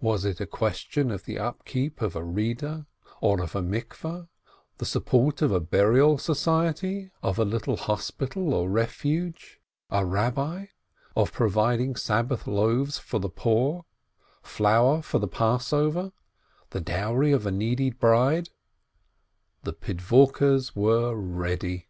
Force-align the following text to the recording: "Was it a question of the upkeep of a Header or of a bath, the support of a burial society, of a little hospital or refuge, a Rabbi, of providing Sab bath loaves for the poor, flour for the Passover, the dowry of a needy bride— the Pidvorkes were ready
"Was 0.00 0.24
it 0.24 0.40
a 0.40 0.46
question 0.48 1.12
of 1.12 1.26
the 1.26 1.38
upkeep 1.38 2.02
of 2.02 2.16
a 2.16 2.26
Header 2.32 2.86
or 3.20 3.40
of 3.40 3.54
a 3.54 3.62
bath, 3.62 4.04
the 4.78 4.84
support 4.84 5.42
of 5.42 5.52
a 5.52 5.60
burial 5.60 6.18
society, 6.18 7.12
of 7.22 7.38
a 7.38 7.44
little 7.44 7.76
hospital 7.76 8.52
or 8.52 8.68
refuge, 8.68 9.60
a 9.90 10.04
Rabbi, 10.04 10.66
of 11.14 11.32
providing 11.32 11.94
Sab 11.94 12.30
bath 12.30 12.48
loaves 12.48 12.98
for 12.98 13.20
the 13.20 13.28
poor, 13.30 13.84
flour 14.42 15.00
for 15.02 15.20
the 15.20 15.28
Passover, 15.28 16.10
the 16.70 16.80
dowry 16.80 17.30
of 17.30 17.46
a 17.46 17.52
needy 17.52 17.90
bride— 17.90 18.48
the 19.62 19.72
Pidvorkes 19.72 20.74
were 20.74 21.14
ready 21.14 21.86